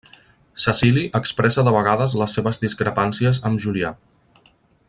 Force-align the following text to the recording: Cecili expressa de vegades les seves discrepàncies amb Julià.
Cecili 0.63 1.03
expressa 1.19 1.65
de 1.69 1.75
vegades 1.77 2.17
les 2.23 2.35
seves 2.39 2.61
discrepàncies 2.67 3.45
amb 3.51 3.65
Julià. 3.67 3.97